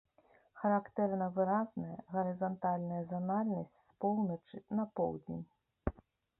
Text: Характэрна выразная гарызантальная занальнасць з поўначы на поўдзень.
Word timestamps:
Характэрна 0.61 1.27
выразная 1.35 1.97
гарызантальная 2.15 3.03
занальнасць 3.13 3.79
з 3.85 3.87
поўначы 4.07 4.57
на 4.81 4.91
поўдзень. 4.99 5.45